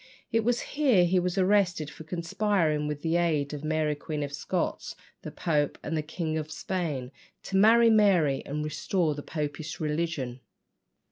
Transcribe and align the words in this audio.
It 0.31 0.43
was 0.43 0.61
here 0.61 1.05
he 1.05 1.19
was 1.19 1.37
arrested 1.37 1.91
for 1.91 2.03
conspiring, 2.05 2.87
with 2.87 3.03
the 3.03 3.17
aid 3.17 3.53
of 3.53 3.63
Mary 3.63 3.93
Queen 3.93 4.23
of 4.23 4.33
Scots, 4.33 4.95
the 5.21 5.29
Pope, 5.29 5.77
and 5.83 5.95
the 5.95 6.01
King 6.01 6.39
of 6.39 6.51
Spain, 6.51 7.11
to 7.43 7.55
marry 7.55 7.91
Mary 7.91 8.43
and 8.47 8.63
restore 8.65 9.13
the 9.13 9.21
Popish 9.21 9.79
religion. 9.79 10.39